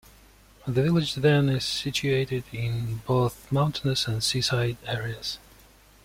The 0.65 0.71
village, 0.81 1.13
then, 1.13 1.47
is 1.47 1.63
situated 1.63 2.45
in 2.51 3.01
both 3.05 3.51
mountainous 3.51 4.07
and 4.07 4.23
seaside 4.23 4.77
areas. 4.87 5.37